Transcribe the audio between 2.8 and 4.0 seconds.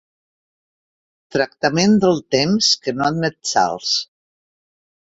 que no admet salts.